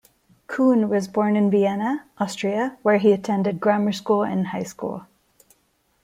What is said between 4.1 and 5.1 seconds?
and high school.